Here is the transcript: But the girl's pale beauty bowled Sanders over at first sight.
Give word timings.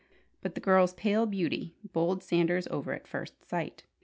But 0.41 0.55
the 0.55 0.61
girl's 0.61 0.95
pale 0.95 1.27
beauty 1.27 1.75
bowled 1.93 2.23
Sanders 2.23 2.65
over 2.71 2.91
at 2.93 3.05
first 3.05 3.47
sight. 3.47 3.83